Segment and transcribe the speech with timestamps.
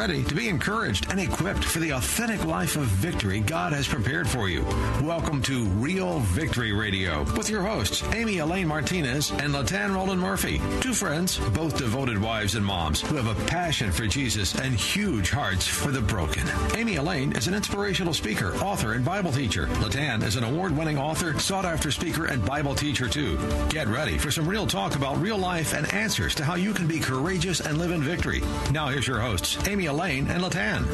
[0.00, 4.26] ready to be encouraged and equipped for the authentic life of victory God has prepared
[4.26, 4.64] for you.
[5.02, 10.58] Welcome to Real Victory Radio with your hosts, Amy Elaine Martinez and LaTan Roland Murphy.
[10.80, 15.28] Two friends, both devoted wives and moms who have a passion for Jesus and huge
[15.28, 16.48] hearts for the broken.
[16.78, 19.66] Amy Elaine is an inspirational speaker, author, and Bible teacher.
[19.82, 23.38] LaTan is an award winning author, sought after speaker, and Bible teacher, too.
[23.68, 26.86] Get ready for some real talk about real life and answers to how you can
[26.86, 28.40] be courageous and live in victory.
[28.72, 30.86] Now, here's your hosts, Amy Elaine and LaTan.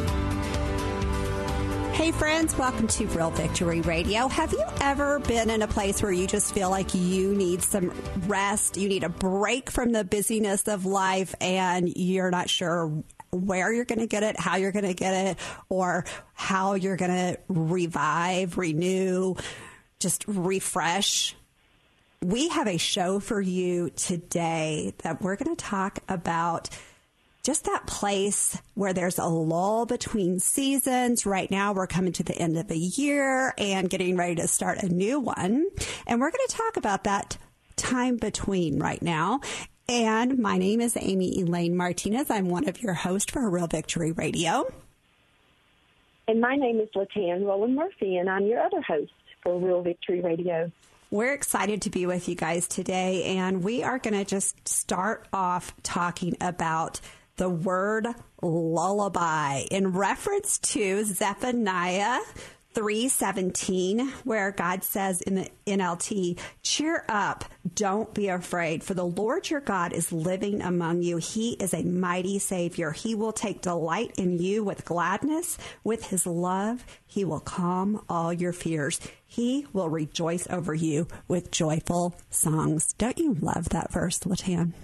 [1.93, 4.27] Hey, friends, welcome to Real Victory Radio.
[4.27, 7.93] Have you ever been in a place where you just feel like you need some
[8.27, 8.79] rest?
[8.79, 13.85] You need a break from the busyness of life and you're not sure where you're
[13.85, 17.39] going to get it, how you're going to get it, or how you're going to
[17.49, 19.35] revive, renew,
[20.01, 21.37] just refresh.
[22.23, 26.71] We have a show for you today that we're going to talk about
[27.47, 31.25] just that place where there's a lull between seasons.
[31.25, 34.83] Right now, we're coming to the end of a year and getting ready to start
[34.83, 35.69] a new one.
[36.09, 37.39] And we're going to talk about that
[37.77, 39.43] time between right now.
[39.89, 42.31] And my name is Amy Elaine Martinez.
[42.31, 44.67] I'm one of your hosts for Real Victory Radio.
[46.27, 49.13] And my name is LaTan Roland Murphy, and I'm your other host
[49.45, 50.73] for Real Victory Radio.
[51.13, 55.29] We're excited to be with you guys today, and we are going to just start
[55.33, 57.01] off talking about
[57.37, 58.07] the word
[58.43, 62.21] lullaby in reference to Zephaniah
[62.77, 69.49] 317 where God says in the NLT, cheer up, don't be afraid, for the Lord
[69.49, 71.17] your God is living among you.
[71.17, 72.91] He is a mighty savior.
[72.91, 75.57] He will take delight in you with gladness.
[75.85, 79.01] With his love, he will calm all your fears.
[79.27, 82.93] He will rejoice over you with joyful songs.
[82.99, 84.75] Don't you love that verse, LaTan?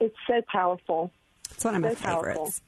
[0.00, 1.10] It's so powerful.
[1.54, 2.62] It's one of my favorites.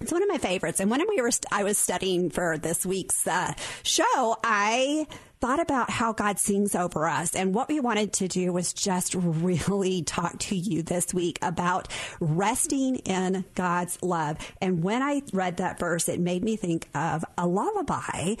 [0.00, 0.80] It's one of my favorites.
[0.80, 5.06] And when we were, I was studying for this week's uh, show, I
[5.40, 7.36] thought about how God sings over us.
[7.36, 11.88] And what we wanted to do was just really talk to you this week about
[12.18, 14.38] resting in God's love.
[14.60, 18.34] And when I read that verse, it made me think of a lullaby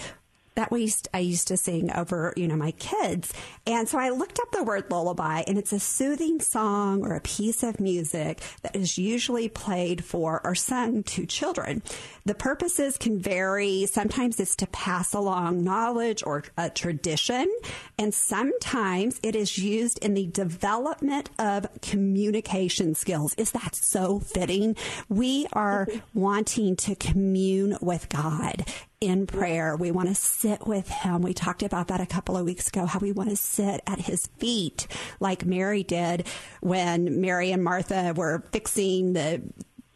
[0.54, 3.32] that we used, I used to sing over, you know, my kids.
[3.66, 7.20] And so I looked up the word lullaby and it's a soothing song or a
[7.20, 11.82] piece of music that is usually played for or sung to children.
[12.24, 13.86] The purposes can vary.
[13.86, 17.52] Sometimes it's to pass along knowledge or a tradition.
[17.98, 23.34] And sometimes it is used in the development of communication skills.
[23.36, 24.76] Is that so fitting?
[25.08, 28.64] We are wanting to commune with God
[29.00, 29.76] in prayer.
[29.76, 31.22] We want to sit with him.
[31.22, 34.00] We talked about that a couple of weeks ago, how we want to sit at
[34.00, 34.86] his feet
[35.20, 36.26] like Mary did
[36.60, 39.42] when Mary and Martha were fixing the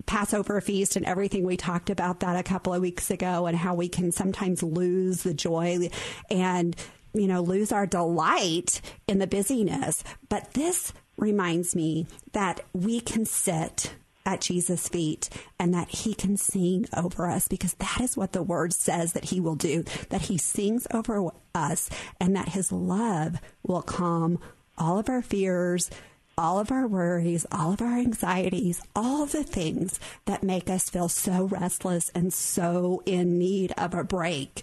[0.06, 1.44] Passover feast and everything.
[1.44, 5.22] We talked about that a couple of weeks ago and how we can sometimes lose
[5.22, 5.90] the joy
[6.30, 6.74] and,
[7.12, 10.02] you know, lose our delight in the busyness.
[10.28, 13.94] But this reminds me that we can sit
[14.28, 18.42] at Jesus' feet and that he can sing over us because that is what the
[18.42, 21.88] word says that he will do, that he sings over us
[22.20, 24.38] and that his love will calm
[24.76, 25.90] all of our fears,
[26.36, 31.08] all of our worries, all of our anxieties, all the things that make us feel
[31.08, 34.62] so restless and so in need of a break.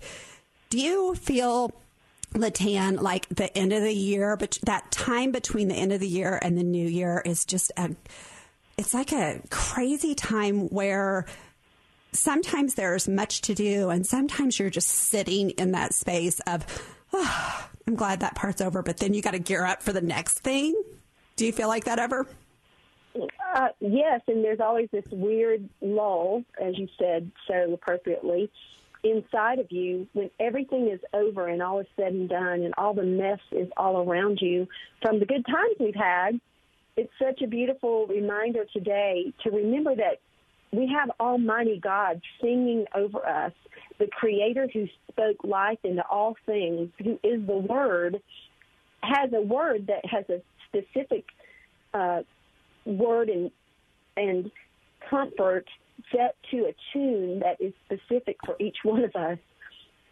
[0.70, 1.72] Do you feel
[2.34, 6.08] LaTan, like the end of the year, but that time between the end of the
[6.08, 7.96] year and the new year is just a
[8.78, 11.26] it's like a crazy time where
[12.12, 16.66] sometimes there's much to do and sometimes you're just sitting in that space of
[17.14, 20.02] oh, i'm glad that part's over but then you got to gear up for the
[20.02, 20.82] next thing.
[21.36, 22.26] Do you feel like that ever?
[23.56, 28.50] Uh, yes and there's always this weird lull as you said so appropriately
[29.04, 32.94] inside of you when everything is over and all is said and done and all
[32.94, 34.68] the mess is all around you
[35.02, 36.40] from the good times we've had
[36.98, 40.20] it's such a beautiful reminder today to remember that
[40.72, 43.54] we have Almighty God singing over us,
[44.00, 48.22] the Creator who spoke life into all things, who is the Word,
[49.02, 51.26] has a word that has a specific
[51.94, 52.22] uh,
[52.86, 53.52] word and
[54.18, 54.52] and
[55.10, 55.66] comfort
[56.12, 59.38] set to a tune that is specific for each one of us.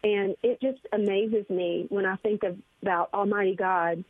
[0.02, 4.04] And it just amazes me when I think of, about Almighty God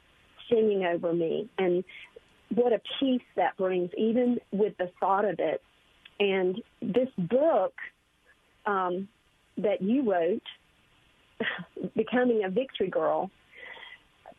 [0.51, 1.85] singing over me and
[2.55, 5.63] what a peace that brings, even with the thought of it.
[6.21, 7.75] And this book
[8.67, 9.09] um,
[9.59, 10.43] that you wrote,
[11.97, 13.31] Becoming a Victory Girl,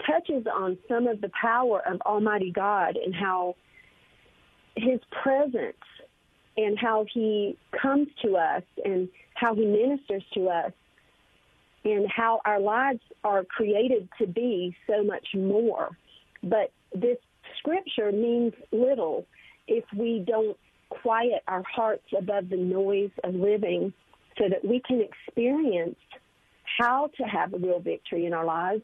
[0.06, 3.56] touches on some of the power of Almighty God and how
[4.76, 5.78] His presence
[6.58, 10.72] and how He comes to us and how he ministers to us
[11.84, 15.96] and how our lives are created to be so much more.
[16.42, 17.18] But this
[17.66, 19.26] scripture means little
[19.68, 20.58] if we don't
[20.90, 23.92] quiet our hearts above the noise of living
[24.38, 25.98] so that we can experience
[26.78, 28.84] how to have a real victory in our lives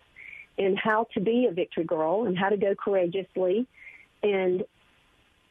[0.57, 3.67] and how to be a victory girl and how to go courageously
[4.23, 4.63] and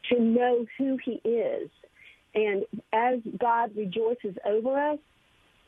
[0.09, 1.69] to know who he is.
[2.33, 2.63] And
[2.93, 4.99] as God rejoices over us,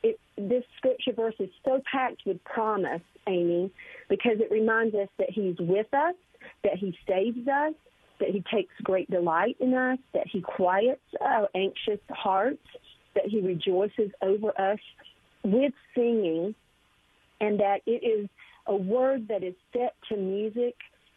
[0.01, 3.71] it, this scripture verse is so packed with promise, Amy,
[4.10, 6.15] because it reminds us that he's with us,
[6.63, 7.74] that he saves us,
[8.19, 12.65] that he takes great delight in us, that he quiets our anxious hearts,
[13.15, 14.80] that he rejoices over us
[15.44, 16.56] with singing,
[17.42, 18.30] and that it is
[18.65, 20.75] a word that is set to music.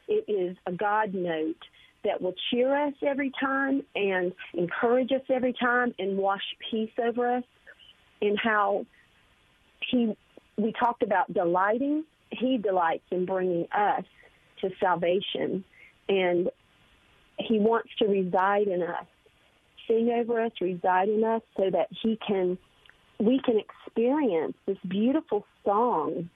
[0.09, 1.63] It is a God note
[2.05, 7.37] that will cheer us every time and encourage us every time and wash peace over
[7.37, 7.45] us.
[8.23, 8.87] And how
[9.91, 10.17] he,
[10.57, 12.05] we talked about delighting.
[12.31, 14.05] He delights in bringing us
[14.61, 15.65] to salvation,
[16.09, 16.51] and
[17.39, 19.07] he wants to reside in us,
[19.87, 22.59] sing over us, reside in us, so that he can,
[23.19, 26.31] we can experience this beautiful song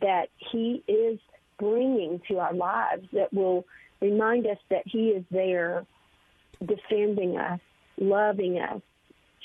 [0.00, 1.18] that he is
[1.58, 3.64] bringing to our lives that will
[4.00, 5.86] remind us that he is there
[6.64, 7.60] defending us,
[7.98, 8.80] loving us,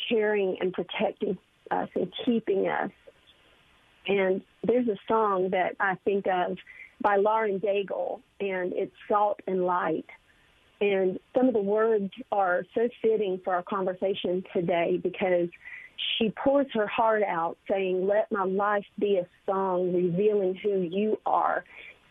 [0.10, 1.38] caring and protecting
[1.72, 2.92] us and keeping us.
[4.08, 6.58] And there's a song that I think of
[7.02, 10.06] by Lauren Daigle, and it's Salt and Light.
[10.82, 15.50] And some of the words are so fitting for our conversation today because
[16.18, 21.20] she pours her heart out saying, Let my life be a song revealing who you
[21.26, 21.64] are.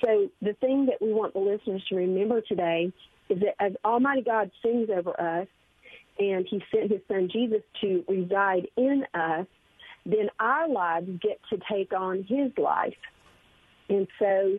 [0.05, 2.93] So the thing that we want the listeners to remember today
[3.29, 5.49] is that as Almighty God sings over us,
[6.19, 9.47] and He sent His Son Jesus to reside in us,
[10.05, 12.97] then our lives get to take on His life.
[13.89, 14.59] And so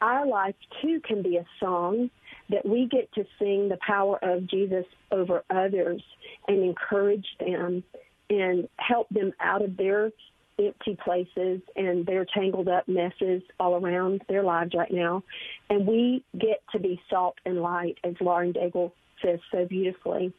[0.00, 2.10] our life too can be a song
[2.50, 6.02] that we get to sing the power of Jesus over others
[6.48, 7.82] and encourage them
[8.30, 10.10] and help them out of their
[10.58, 15.22] empty places and their tangled up messes all around their lives right now.
[15.68, 18.92] And we get to be salt and light, as Lauren Daigle
[19.24, 20.32] says so beautifully.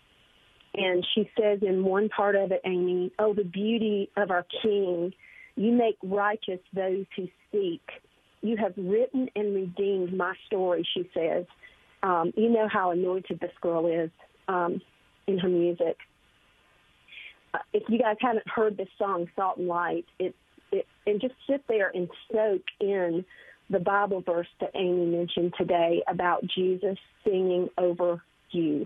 [0.74, 5.13] And she says in one part of it, Amy, oh, the beauty of our King.
[5.56, 7.81] You make righteous those who seek.
[8.42, 11.45] You have written and redeemed my story, she says.
[12.04, 14.12] Um, you know how anointed this girl is
[14.48, 14.81] um,
[15.25, 15.98] in her music
[17.74, 20.36] if you guys haven't heard this song, Salt and Light, it,
[20.72, 23.25] it and just sit there and soak in
[23.69, 28.86] the Bible verse that Amy mentioned today about Jesus singing over you,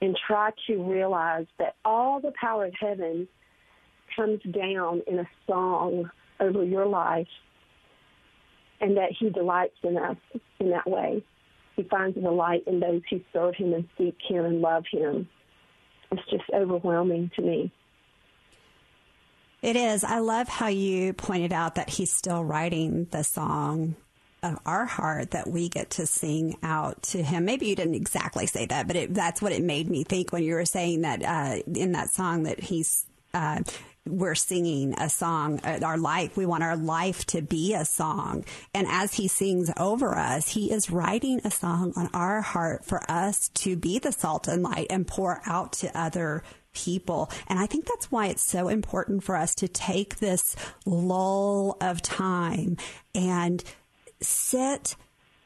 [0.00, 3.28] and try to realize that all the power of heaven
[4.14, 7.28] comes down in a song over your life,
[8.82, 10.16] and that He delights in us
[10.60, 11.24] in that way.
[11.76, 15.28] He finds delight in those who serve Him and seek Him and love Him.
[16.10, 17.72] It's just overwhelming to me.
[19.62, 20.02] It is.
[20.02, 23.94] I love how you pointed out that he's still writing the song
[24.42, 27.44] of our heart that we get to sing out to him.
[27.44, 30.42] Maybe you didn't exactly say that, but it, that's what it made me think when
[30.42, 33.06] you were saying that uh, in that song that he's.
[33.32, 33.62] Uh,
[34.06, 36.36] we're singing a song, uh, our life.
[36.36, 38.44] We want our life to be a song.
[38.74, 43.02] And as he sings over us, he is writing a song on our heart for
[43.08, 46.42] us to be the salt and light and pour out to other
[46.72, 47.30] people.
[47.46, 52.02] And I think that's why it's so important for us to take this lull of
[52.02, 52.78] time
[53.14, 53.62] and
[54.20, 54.96] sit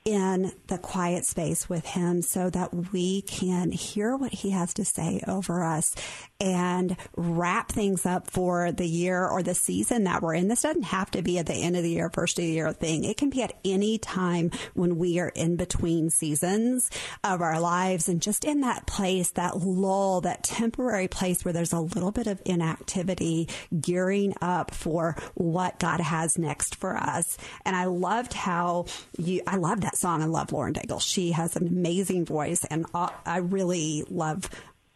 [0.06, 4.84] in the quiet space with him so that we can hear what he has to
[4.84, 5.96] say over us
[6.40, 10.48] and wrap things up for the year or the season that we're in.
[10.48, 12.72] This doesn't have to be at the end of the year, first of the year
[12.72, 13.04] thing.
[13.04, 16.90] It can be at any time when we are in between seasons
[17.24, 21.72] of our lives and just in that place, that lull, that temporary place where there's
[21.72, 23.48] a little bit of inactivity,
[23.80, 27.38] gearing up for what God has next for us.
[27.64, 30.22] And I loved how you, I love that song.
[30.22, 31.00] I love Lauren Daigle.
[31.00, 34.50] She has an amazing voice, and I really love.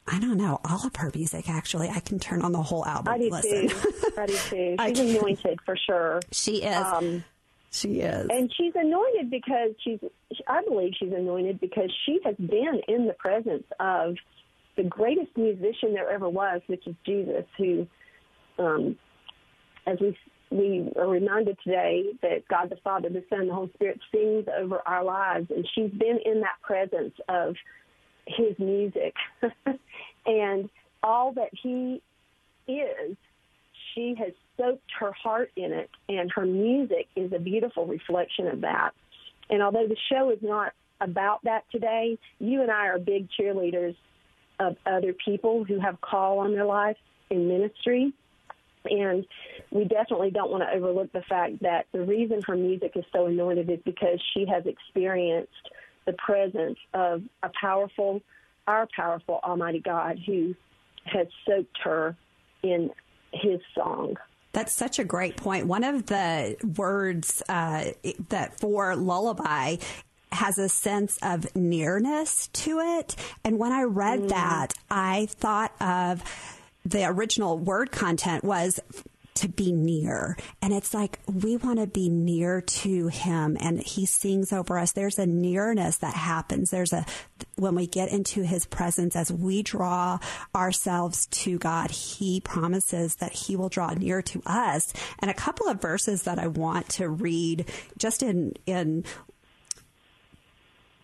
[0.06, 1.48] I don't know all of her music.
[1.48, 3.12] Actually, I can turn on the whole album.
[3.12, 3.68] I do listen.
[3.68, 4.16] too.
[4.18, 4.76] I do too.
[4.88, 6.20] She's anointed for sure.
[6.32, 6.86] She is.
[6.86, 7.24] Um,
[7.72, 10.00] she is, and she's anointed because she's.
[10.48, 14.16] I believe she's anointed because she has been in the presence of
[14.76, 17.86] the greatest musician there ever was, which is Jesus, who,
[18.58, 18.96] um,
[19.86, 20.16] as we
[20.50, 24.80] we are reminded today that God the Father, the Son, the Holy Spirit sings over
[24.86, 27.54] our lives, and she's been in that presence of
[28.26, 29.14] His music,
[30.30, 30.70] and
[31.02, 32.00] all that He
[32.68, 33.16] is,
[33.94, 38.60] she has soaked her heart in it, and her music is a beautiful reflection of
[38.60, 38.90] that.
[39.48, 43.96] And although the show is not about that today, you and I are big cheerleaders
[44.60, 46.98] of other people who have call on their life
[47.30, 48.12] in ministry.
[48.84, 49.26] And
[49.70, 53.26] we definitely don't want to overlook the fact that the reason her music is so
[53.26, 55.70] anointed is because she has experienced
[56.06, 58.22] the presence of a powerful,
[58.70, 60.54] our powerful Almighty God who
[61.04, 62.16] has soaked her
[62.62, 62.90] in
[63.32, 64.16] his song.
[64.52, 65.66] That's such a great point.
[65.66, 67.90] One of the words uh,
[68.28, 69.76] that for lullaby
[70.32, 73.16] has a sense of nearness to it.
[73.44, 74.28] And when I read mm.
[74.28, 76.22] that, I thought of
[76.84, 78.80] the original word content was
[79.34, 80.36] to be near.
[80.60, 84.92] And it's like we want to be near to him and he sings over us.
[84.92, 86.70] There's a nearness that happens.
[86.70, 87.06] There's a,
[87.60, 90.18] when we get into his presence, as we draw
[90.54, 94.92] ourselves to God, he promises that he will draw near to us.
[95.18, 97.66] And a couple of verses that I want to read
[97.98, 99.04] just in, in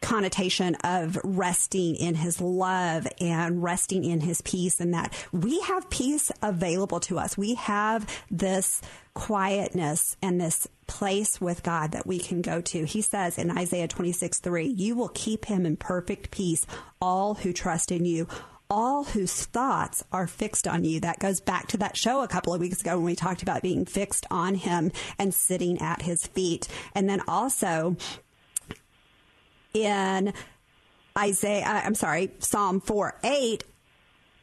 [0.06, 5.90] connotation of resting in his love and resting in his peace and that we have
[5.90, 7.36] peace available to us.
[7.36, 8.80] We have this
[9.14, 12.84] quietness and this place with God that we can go to.
[12.84, 16.64] He says in Isaiah 26, 3, you will keep him in perfect peace,
[17.00, 18.28] all who trust in you
[18.68, 20.98] all whose thoughts are fixed on you.
[20.98, 23.62] That goes back to that show a couple of weeks ago when we talked about
[23.62, 26.66] being fixed on him and sitting at his feet.
[26.92, 27.96] And then also
[29.84, 30.32] in
[31.18, 33.64] Isaiah, uh, I'm sorry, Psalm 4 8,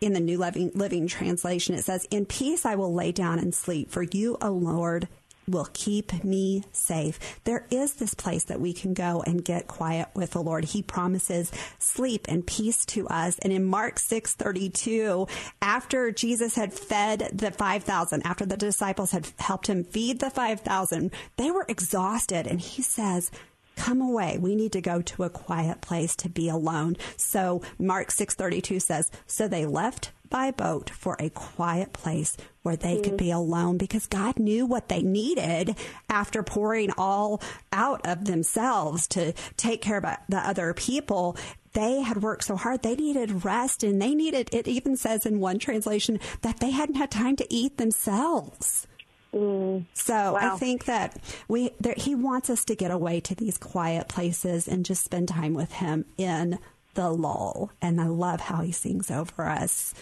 [0.02, 3.54] in the New Living, Living Translation, it says, In peace I will lay down and
[3.54, 5.08] sleep, for you, O Lord,
[5.48, 7.20] will keep me safe.
[7.44, 10.66] There is this place that we can go and get quiet with the Lord.
[10.66, 13.40] He promises sleep and peace to us.
[13.40, 15.28] And in Mark 6:32,
[15.62, 21.12] after Jesus had fed the 5,000, after the disciples had helped him feed the 5,000,
[21.38, 23.30] they were exhausted and he says,
[23.76, 24.38] come away.
[24.40, 26.98] We need to go to a quiet place to be alone.
[27.18, 32.98] So Mark 6:32 says, "So they left by boat for a quiet place where they
[32.98, 33.04] mm.
[33.04, 35.76] could be alone because God knew what they needed
[36.10, 37.40] after pouring all
[37.72, 41.38] out of themselves to take care of the other people
[41.74, 42.84] they had worked so hard.
[42.84, 46.96] They needed rest and they needed, it even says in one translation that they hadn't
[46.96, 48.88] had time to eat themselves.
[49.34, 50.36] Mm, so wow.
[50.36, 54.68] I think that we there, he wants us to get away to these quiet places
[54.68, 56.60] and just spend time with him in
[56.94, 57.72] the lull.
[57.82, 59.96] And I love how he sings over us.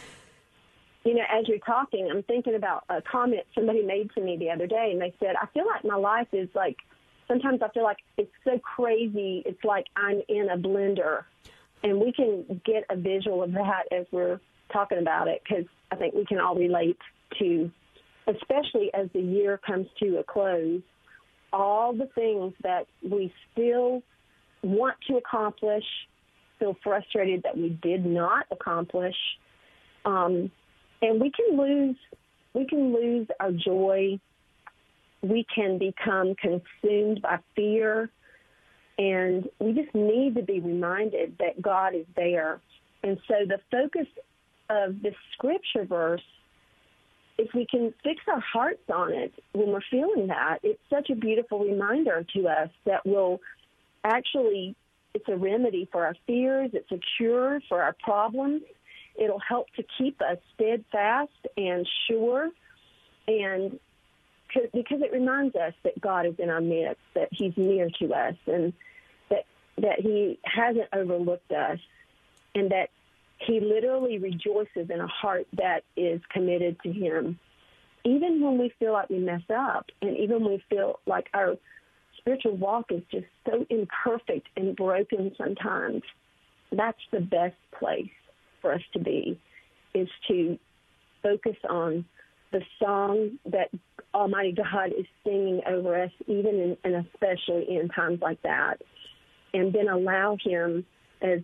[1.06, 4.52] You know, as you're talking, I'm thinking about a comment somebody made to me the
[4.52, 6.78] other day, and they said, "I feel like my life is like
[7.28, 9.44] sometimes I feel like it's so crazy.
[9.46, 11.24] It's like I'm in a blender."
[11.84, 14.40] And we can get a visual of that as we're
[14.72, 17.00] talking about it because I think we can all relate
[17.40, 17.72] to
[18.28, 20.82] especially as the year comes to a close,
[21.54, 24.02] all the things that we still
[24.64, 25.84] want to accomplish,
[26.60, 29.16] feel frustrated that we did not accomplish,
[30.06, 30.52] um,
[31.02, 31.96] and we can lose
[32.54, 34.20] we can lose our joy.
[35.22, 38.10] We can become consumed by fear,
[38.98, 42.60] and we just need to be reminded that God is there.
[43.04, 44.08] And so the focus
[44.70, 46.24] of this scripture verse
[47.42, 51.16] if we can fix our hearts on it when we're feeling that, it's such a
[51.16, 53.42] beautiful reminder to us that will
[54.04, 54.76] actually,
[55.16, 58.62] it's a remedy for our fears, it's a cure for our problems.
[59.16, 62.50] It'll help to keep us steadfast and sure,
[63.28, 63.80] and
[64.54, 68.36] because it reminds us that God is in our midst, that He's near to us,
[68.46, 68.72] and
[69.30, 69.46] that
[69.80, 71.80] that He hasn't overlooked us,
[72.54, 72.90] and that
[73.46, 77.40] he literally rejoices in a heart that is committed to him.
[78.04, 81.56] Even when we feel like we mess up, and even when we feel like our
[82.18, 86.02] spiritual walk is just so imperfect and broken sometimes,
[86.72, 88.10] that's the best place
[88.62, 89.40] for us to be,
[89.94, 90.58] is to
[91.22, 92.06] focus on
[92.52, 93.70] the song that
[94.14, 98.82] Almighty God is singing over us, even in, and especially in times like that,
[99.54, 100.86] and then allow Him,
[101.22, 101.40] as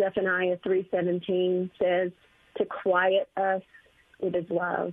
[0.00, 2.12] Zephaniah 3:17 says
[2.56, 3.62] to quiet us
[4.20, 4.92] with his love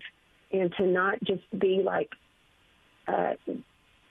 [0.52, 2.10] and to not just be like
[3.08, 3.34] uh,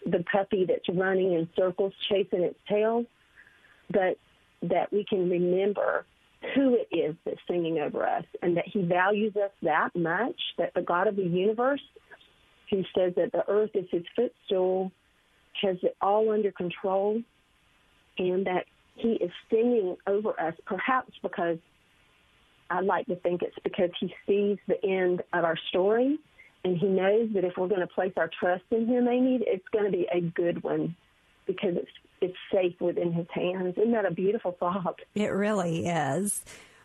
[0.06, 3.04] the puppy that's running in circles chasing its tail,
[3.90, 4.18] but
[4.62, 6.04] that we can remember
[6.54, 10.74] who it is that's singing over us and that he values us that much, that
[10.74, 11.80] the God of the universe,
[12.70, 14.90] who says that the earth is his footstool,
[15.62, 17.20] has it all under control,
[18.18, 21.58] and that he is singing over us, perhaps because
[22.70, 26.18] I like to think it's because he sees the end of our story
[26.64, 29.68] and he knows that if we're going to place our trust in him, Amy, it's
[29.72, 30.96] going to be a good one
[31.46, 33.74] because it's it's safe within his hands.
[33.76, 34.98] Isn't that a beautiful thought?
[35.14, 36.42] It really is.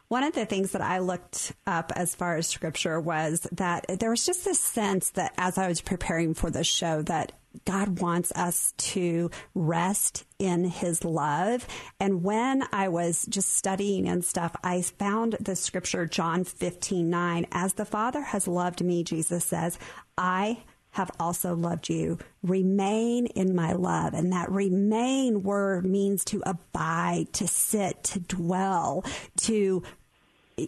[0.10, 4.10] One of the things that I looked up as far as scripture was that there
[4.10, 7.32] was just this sense that as I was preparing for the show that
[7.66, 11.68] God wants us to rest in his love.
[12.00, 17.48] And when I was just studying and stuff, I found the scripture, John 15, 9,
[17.52, 19.80] as the Father has loved me, Jesus says,
[20.18, 22.18] I have also loved you.
[22.42, 24.14] Remain in my love.
[24.14, 29.04] And that remain word means to abide, to sit, to dwell,
[29.42, 29.84] to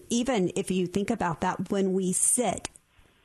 [0.09, 2.69] even if you think about that, when we sit,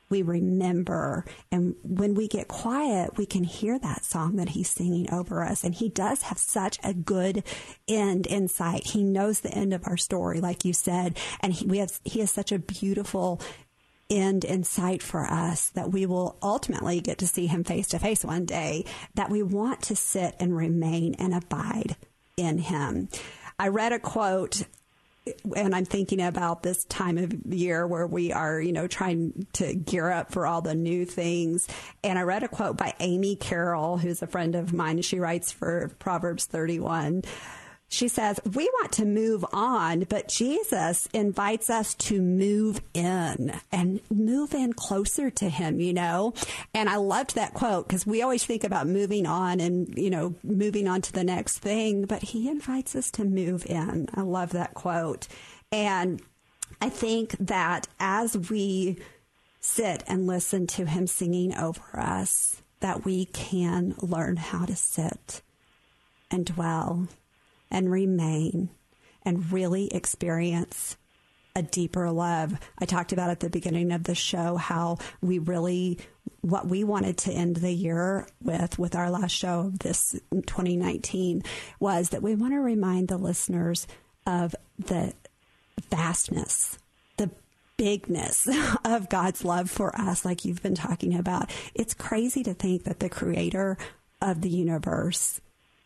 [0.09, 1.25] we remember.
[1.51, 5.63] And when we get quiet, we can hear that song that he's singing over us.
[5.63, 7.43] And he does have such a good
[7.87, 8.87] end in sight.
[8.87, 11.17] He knows the end of our story, like you said.
[11.41, 13.41] And he, we have, he has such a beautiful
[14.09, 17.99] end in sight for us that we will ultimately get to see him face to
[17.99, 18.85] face one day,
[19.15, 21.97] that we want to sit and remain and abide
[22.37, 23.09] in him.
[23.59, 24.63] I read a quote
[25.55, 29.73] and I'm thinking about this time of year where we are, you know, trying to
[29.73, 31.67] gear up for all the new things.
[32.03, 34.97] And I read a quote by Amy Carroll, who's a friend of mine.
[34.97, 37.23] And she writes for Proverbs 31.
[37.89, 44.01] She says, We want to move on, but Jesus invites us to move in and
[44.09, 46.33] move in closer to Him, you know?
[46.73, 50.35] And I loved that quote because we always think about moving on and, you know,
[50.43, 54.09] moving on to the next thing, but He invites us to move in.
[54.13, 55.27] I love that quote.
[55.71, 56.21] And
[56.81, 58.97] I think that as we
[59.61, 65.41] sit and listen to Him singing over us, that we can learn how to sit
[66.29, 67.07] and dwell
[67.69, 68.69] and remain
[69.23, 70.97] and really experience
[71.57, 72.57] a deeper love.
[72.77, 75.97] I talked about at the beginning of the show how we really
[76.41, 81.43] what we wanted to end the year with with our last show of this 2019
[81.79, 83.87] was that we want to remind the listeners
[84.25, 85.13] of the
[85.89, 86.77] vastness
[87.17, 87.31] the
[87.75, 88.47] bigness
[88.85, 92.99] of God's love for us like you've been talking about it's crazy to think that
[92.99, 93.77] the creator
[94.21, 95.41] of the universe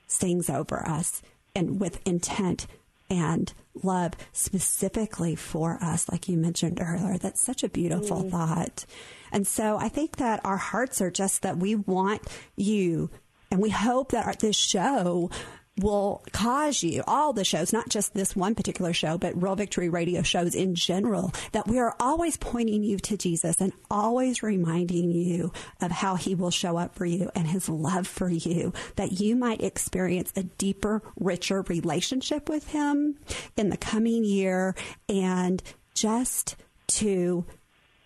[0.07, 1.21] sings over us
[1.55, 2.67] and with intent
[3.09, 7.17] and love specifically for us, like you mentioned earlier.
[7.17, 8.31] That's such a beautiful mm.
[8.31, 8.85] thought.
[9.31, 12.21] And so I think that our hearts are just that we want
[12.55, 13.09] you
[13.51, 15.29] and we hope that our, this show
[15.79, 19.89] will cause you, all the shows, not just this one particular show, but Real Victory
[19.89, 25.11] Radio shows in general, that we are always pointing you to Jesus and always reminding
[25.11, 29.13] you of how he will show up for you and his love for you, that
[29.13, 33.17] you might experience a deeper, richer relationship with him
[33.55, 34.75] in the coming year
[35.07, 36.55] and just
[36.87, 37.45] to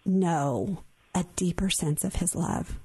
[0.05, 0.83] know
[1.15, 2.79] a deeper sense of his love.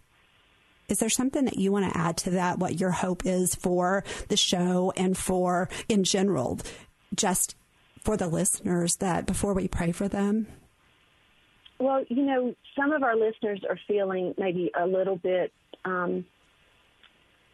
[0.90, 2.58] Is there something that you want to add to that?
[2.58, 6.58] What your hope is for the show and for in general,
[7.14, 7.54] just
[8.02, 10.46] for the listeners that before we pray for them?
[11.78, 15.52] Well, you know, some of our listeners are feeling maybe a little bit
[15.84, 16.26] um,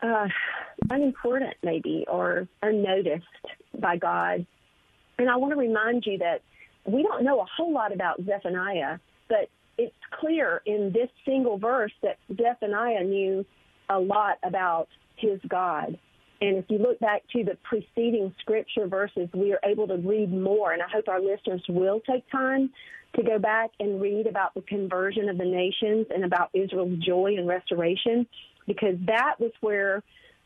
[0.03, 0.29] uh,
[0.91, 3.25] unimportant, maybe, or unnoticed
[3.79, 4.47] by God.
[5.19, 6.43] And I want to remind you that
[6.85, 11.93] we don't know a whole lot about Zephaniah, but it's clear in this single verse
[12.03, 13.45] that Zephaniah knew
[13.89, 15.99] a lot about his God.
[16.41, 20.33] And if you look back to the preceding scripture verses, we are able to read
[20.33, 20.73] more.
[20.73, 22.71] And I hope our listeners will take time
[23.15, 27.35] to go back and read about the conversion of the nations and about Israel's joy
[27.39, 28.27] and restoration,
[28.67, 30.03] because that was where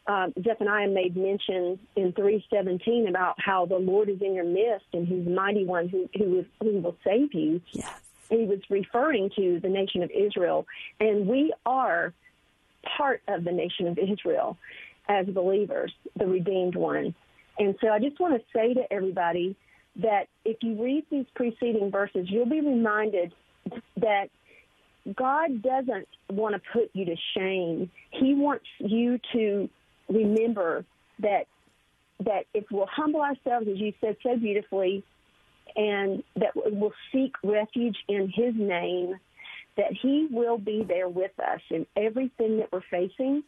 [0.06, 5.06] um, Zephaniah made mention in 317 about how the Lord is in your midst and
[5.08, 7.60] He's mighty one who, who, is, who will save you.
[7.72, 10.66] Yes he was referring to the nation of Israel.
[10.98, 12.12] And we are
[12.96, 14.56] part of the nation of Israel
[15.08, 17.14] as believers, the redeemed ones.
[17.58, 19.56] And so I just want to say to everybody
[19.96, 23.34] that if you read these preceding verses, you'll be reminded
[23.96, 24.28] that
[25.16, 27.90] God doesn't want to put you to shame.
[28.10, 29.68] He wants you to
[30.08, 30.84] remember
[31.18, 31.46] that
[32.24, 35.02] that if we'll humble ourselves, as you said so beautifully,
[35.76, 39.18] and that we will seek refuge in His name,
[39.76, 43.42] that He will be there with us in everything that we're facing,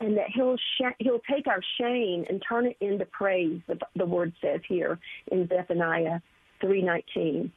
[0.00, 3.60] and that He'll sh- He'll take our shame and turn it into praise.
[3.66, 4.98] The, the word says here
[5.30, 6.20] in Zephaniah
[6.60, 7.52] three nineteen,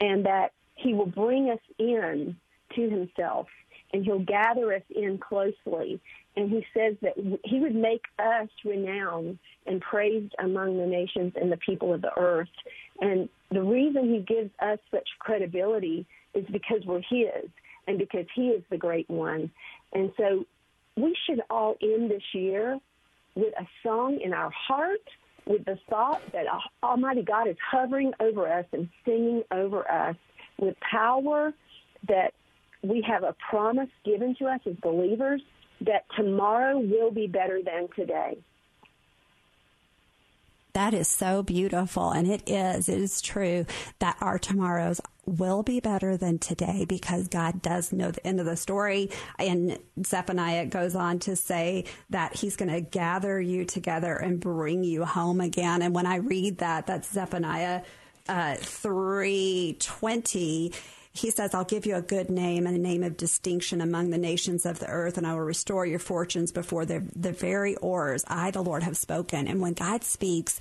[0.00, 2.36] and that He will bring us in
[2.74, 3.48] to Himself
[3.94, 6.00] and he'll gather us in closely.
[6.36, 11.50] And he says that he would make us renowned and praised among the nations and
[11.50, 12.48] the people of the earth.
[13.00, 17.48] And the reason he gives us such credibility is because we're his
[17.86, 19.48] and because he is the great one.
[19.92, 20.44] And so
[20.96, 22.80] we should all end this year
[23.36, 25.08] with a song in our heart
[25.46, 26.46] with the thought that
[26.82, 30.16] Almighty God is hovering over us and singing over us
[30.58, 31.52] with power
[32.08, 32.34] that
[32.84, 35.42] we have a promise given to us as believers
[35.80, 38.38] that tomorrow will be better than today.
[40.74, 42.10] That is so beautiful.
[42.10, 43.64] And it is, it is true
[44.00, 48.46] that our tomorrows will be better than today because God does know the end of
[48.46, 49.10] the story.
[49.38, 54.82] And Zephaniah goes on to say that he's going to gather you together and bring
[54.82, 55.80] you home again.
[55.80, 57.82] And when I read that, that's Zephaniah
[58.28, 60.72] uh, 320
[61.14, 64.18] he says, I'll give you a good name and a name of distinction among the
[64.18, 68.24] nations of the earth, and I will restore your fortunes before the, the very oars.
[68.26, 69.46] I, the Lord, have spoken.
[69.46, 70.58] And when God speaks,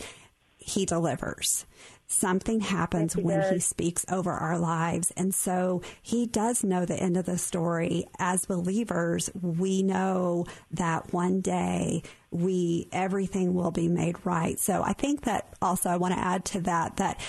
[0.57, 1.65] he delivers.
[2.05, 3.49] Something happens when does.
[3.49, 5.11] he speaks over our lives.
[5.17, 8.05] And so he does know the end of the story.
[8.19, 14.59] As believers, we know that one day we, everything will be made right.
[14.59, 17.19] So I think that also I want to add to that, that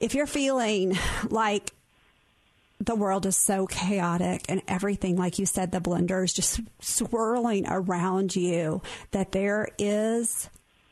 [0.00, 1.72] if you're feeling like
[2.80, 7.66] the world is so chaotic and everything, like you said, the blender is just swirling
[7.68, 10.48] around you, that there is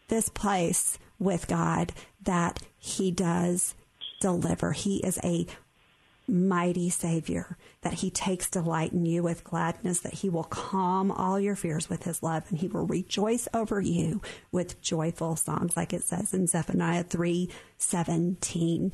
[0.09, 3.75] this place with God that He does
[4.21, 4.73] deliver.
[4.73, 5.47] He is a
[6.27, 11.41] mighty Savior, that He takes delight in you with gladness, that He will calm all
[11.41, 14.21] your fears with His love, and He will rejoice over you
[14.53, 17.49] with joyful songs, like it says in Zephaniah 3
[17.79, 18.93] 17.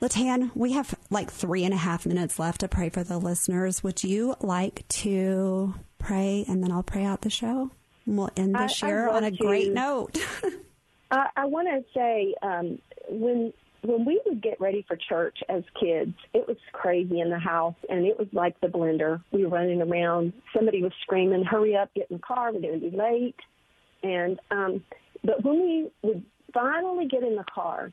[0.00, 3.82] LaTan, we have like three and a half minutes left to pray for the listeners.
[3.82, 7.70] Would you like to pray and then I'll pray out the show?
[8.04, 9.36] And we'll end this I, year on a to.
[9.36, 10.18] great note.
[11.10, 12.78] I, I want to say um,
[13.08, 17.38] when when we would get ready for church as kids, it was crazy in the
[17.38, 19.22] house, and it was like the blender.
[19.30, 20.32] We were running around.
[20.54, 21.90] Somebody was screaming, "Hurry up!
[21.94, 22.52] Get in the car!
[22.52, 23.36] We're going to be late!"
[24.02, 24.84] And um,
[25.22, 27.92] but when we would finally get in the car,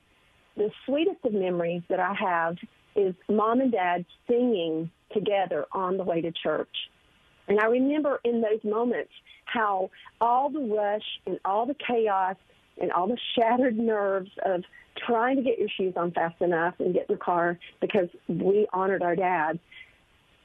[0.55, 2.57] the sweetest of memories that I have
[2.95, 6.75] is mom and dad singing together on the way to church.
[7.47, 9.11] And I remember in those moments
[9.45, 9.89] how
[10.21, 12.35] all the rush and all the chaos
[12.79, 14.63] and all the shattered nerves of
[15.05, 18.67] trying to get your shoes on fast enough and get in the car because we
[18.71, 19.59] honored our dad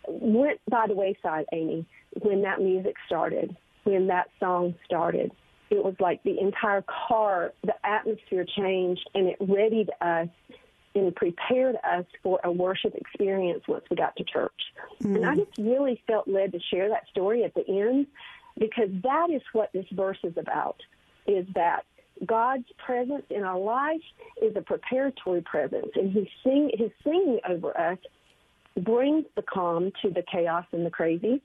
[0.08, 1.86] went by the wayside, Amy,
[2.22, 5.30] when that music started, when that song started
[5.70, 10.28] it was like the entire car, the atmosphere changed and it readied us
[10.94, 14.60] and prepared us for a worship experience once we got to church.
[15.02, 15.16] Mm.
[15.16, 18.06] And I just really felt led to share that story at the end
[18.58, 20.76] because that is what this verse is about
[21.26, 21.84] is that
[22.26, 24.02] God's presence in our life
[24.42, 27.98] is a preparatory presence and he sing his singing over us
[28.82, 31.42] brings the calm to the chaos and the crazy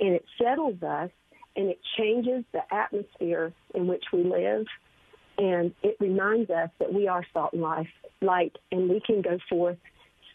[0.00, 1.10] and it settles us
[1.56, 4.66] and it changes the atmosphere in which we live.
[5.38, 7.88] And it reminds us that we are salt and life,
[8.20, 9.78] light, and we can go forth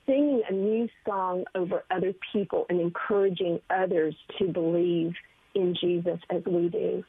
[0.05, 5.13] singing a new song over other people and encouraging others to believe
[5.53, 7.03] in Jesus as we do.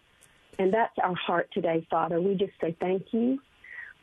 [0.58, 2.20] And that's our heart today, Father.
[2.20, 3.40] We just say thank you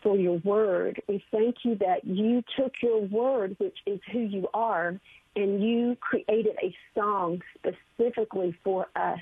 [0.01, 1.01] for your word.
[1.07, 4.99] We thank you that you took your word, which is who you are,
[5.35, 9.19] and you created a song specifically for us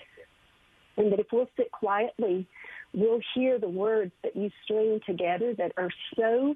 [0.97, 2.47] and that if we'll sit quietly,
[2.93, 6.55] we'll hear the words that you string together that are so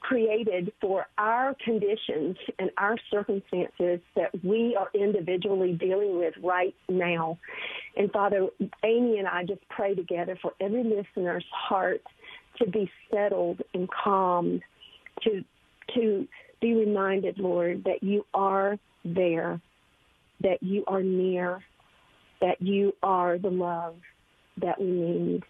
[0.00, 7.38] created for our conditions and our circumstances that we are individually dealing with right now.
[7.96, 8.48] And Father,
[8.84, 12.02] Amy and I just pray together for every listener's heart
[12.58, 14.62] to be settled and calmed,
[15.22, 15.42] to
[15.94, 16.26] to
[16.60, 19.60] be reminded, Lord, that you are there,
[20.40, 21.62] that you are near,
[22.44, 23.96] that you are the love
[24.58, 25.42] that we need.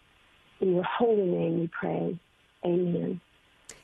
[0.60, 2.16] In your holy name we pray.
[2.64, 3.20] Amen.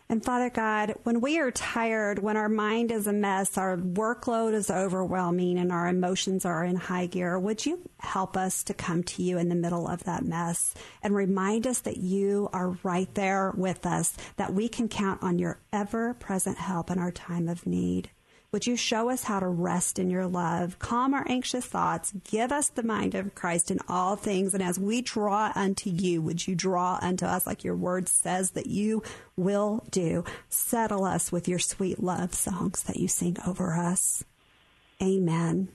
[0.09, 4.55] And Father God, when we are tired, when our mind is a mess, our workload
[4.55, 9.03] is overwhelming, and our emotions are in high gear, would you help us to come
[9.05, 13.13] to you in the middle of that mess and remind us that you are right
[13.15, 17.49] there with us, that we can count on your ever present help in our time
[17.49, 18.11] of need?
[18.53, 22.51] Would you show us how to rest in your love, calm our anxious thoughts, give
[22.51, 24.55] us the mind of Christ in all things?
[24.55, 28.51] And as we draw unto you, would you draw unto us like your word says
[28.53, 29.05] that you
[29.37, 30.25] will do?
[30.49, 34.25] Settle us with your sweet love songs that you sing over us.
[35.01, 35.69] Amen.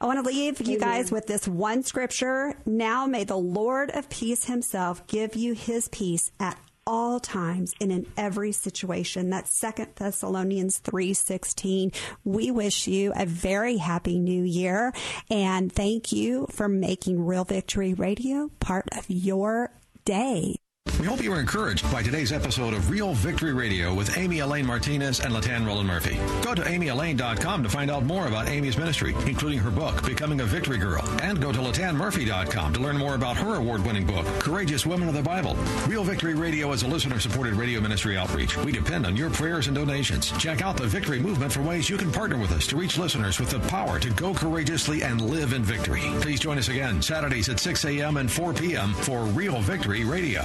[0.00, 2.56] I want to leave you guys with this one scripture.
[2.66, 7.92] Now may the Lord of peace himself give you his peace at all times and
[7.92, 9.30] in every situation.
[9.30, 11.92] That's Second Thessalonians 3:16.
[12.24, 14.92] We wish you a very happy new year
[15.30, 19.72] and thank you for making Real Victory Radio part of your
[20.04, 20.56] day.
[21.00, 24.66] We hope you were encouraged by today's episode of Real Victory Radio with Amy Elaine
[24.66, 26.16] Martinez and LaTan Roland Murphy.
[26.42, 30.44] Go to amyelaine.com to find out more about Amy's ministry, including her book, Becoming a
[30.44, 31.02] Victory Girl.
[31.22, 35.14] And go to latanmurphy.com to learn more about her award winning book, Courageous Women of
[35.14, 35.54] the Bible.
[35.86, 38.58] Real Victory Radio is a listener supported radio ministry outreach.
[38.58, 40.30] We depend on your prayers and donations.
[40.32, 43.40] Check out the Victory Movement for ways you can partner with us to reach listeners
[43.40, 46.02] with the power to go courageously and live in victory.
[46.20, 48.18] Please join us again Saturdays at 6 a.m.
[48.18, 48.92] and 4 p.m.
[48.92, 50.44] for Real Victory Radio.